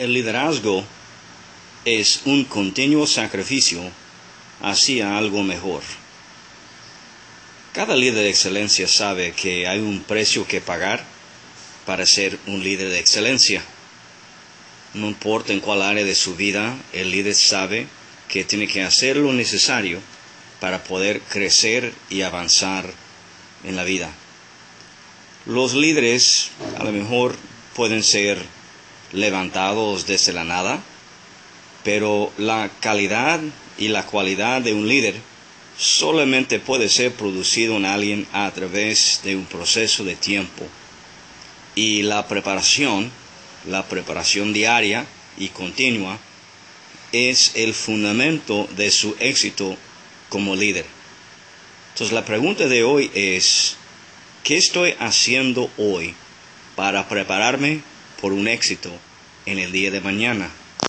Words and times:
El 0.00 0.14
liderazgo 0.14 0.82
es 1.84 2.22
un 2.24 2.44
continuo 2.44 3.06
sacrificio 3.06 3.82
hacia 4.62 5.18
algo 5.18 5.42
mejor. 5.42 5.82
Cada 7.74 7.94
líder 7.94 8.22
de 8.24 8.30
excelencia 8.30 8.88
sabe 8.88 9.32
que 9.32 9.68
hay 9.68 9.78
un 9.78 10.02
precio 10.02 10.46
que 10.46 10.62
pagar 10.62 11.04
para 11.84 12.06
ser 12.06 12.38
un 12.46 12.64
líder 12.64 12.88
de 12.88 12.98
excelencia. 12.98 13.62
No 14.94 15.06
importa 15.06 15.52
en 15.52 15.60
cuál 15.60 15.82
área 15.82 16.02
de 16.02 16.14
su 16.14 16.34
vida, 16.34 16.78
el 16.94 17.10
líder 17.10 17.34
sabe 17.34 17.86
que 18.26 18.44
tiene 18.44 18.68
que 18.68 18.82
hacer 18.82 19.18
lo 19.18 19.34
necesario 19.34 20.00
para 20.60 20.82
poder 20.82 21.20
crecer 21.20 21.92
y 22.08 22.22
avanzar 22.22 22.90
en 23.64 23.76
la 23.76 23.84
vida. 23.84 24.10
Los 25.44 25.74
líderes 25.74 26.52
a 26.78 26.84
lo 26.84 26.92
mejor 26.92 27.36
pueden 27.74 28.02
ser 28.02 28.42
levantados 29.12 30.06
desde 30.06 30.32
la 30.32 30.44
nada, 30.44 30.82
pero 31.84 32.32
la 32.38 32.70
calidad 32.80 33.40
y 33.78 33.88
la 33.88 34.06
cualidad 34.06 34.62
de 34.62 34.74
un 34.74 34.86
líder 34.88 35.14
solamente 35.78 36.58
puede 36.60 36.88
ser 36.88 37.12
producido 37.12 37.76
en 37.76 37.86
alguien 37.86 38.26
a 38.32 38.50
través 38.50 39.20
de 39.24 39.36
un 39.36 39.46
proceso 39.46 40.04
de 40.04 40.14
tiempo. 40.14 40.66
Y 41.74 42.02
la 42.02 42.28
preparación, 42.28 43.10
la 43.66 43.84
preparación 43.86 44.52
diaria 44.52 45.06
y 45.38 45.48
continua, 45.48 46.18
es 47.12 47.52
el 47.54 47.74
fundamento 47.74 48.68
de 48.76 48.90
su 48.90 49.16
éxito 49.18 49.76
como 50.28 50.54
líder. 50.54 50.84
Entonces 51.94 52.14
la 52.14 52.24
pregunta 52.24 52.68
de 52.68 52.84
hoy 52.84 53.10
es, 53.14 53.76
¿qué 54.44 54.56
estoy 54.56 54.94
haciendo 54.98 55.70
hoy 55.78 56.14
para 56.76 57.08
prepararme 57.08 57.80
por 58.20 58.32
un 58.32 58.48
éxito 58.48 58.90
en 59.46 59.58
el 59.58 59.72
día 59.72 59.90
de 59.90 60.00
mañana? 60.00 60.50